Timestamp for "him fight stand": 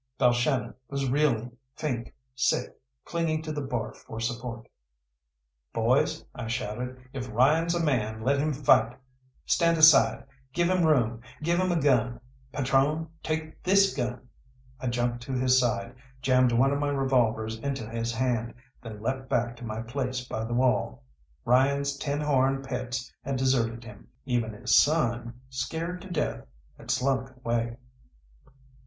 8.39-9.77